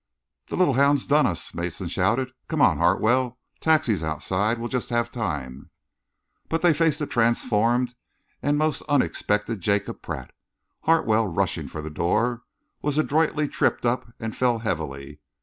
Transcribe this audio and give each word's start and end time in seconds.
"The 0.47 0.55
little 0.55 0.73
hound's 0.73 1.05
done 1.05 1.27
us!" 1.27 1.53
Mason 1.53 1.87
shouted. 1.87 2.31
"Come 2.47 2.59
on, 2.59 2.79
Hartwell. 2.79 3.37
Taxi's 3.59 4.01
outside. 4.01 4.57
We 4.57 4.63
shall 4.63 4.69
just 4.69 4.89
have 4.89 5.11
time." 5.11 5.69
But 6.49 6.63
they 6.63 6.73
faced 6.73 7.01
a 7.01 7.05
transformed 7.05 7.93
and 8.41 8.57
most 8.57 8.81
unexpected 8.89 9.61
Jacob 9.61 10.01
Pratt. 10.01 10.31
Hartwell, 10.85 11.27
rushing 11.27 11.67
for 11.67 11.83
the 11.83 11.91
door, 11.91 12.41
was 12.81 12.97
adroitly 12.97 13.47
tripped 13.47 13.85
up 13.85 14.11
and 14.19 14.35
fell 14.35 14.57
heavily. 14.57 15.19